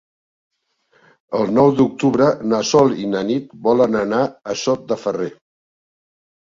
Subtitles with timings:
[1.39, 5.33] El nou d'octubre na Sol i na Nit volen anar a Sot de Ferrer.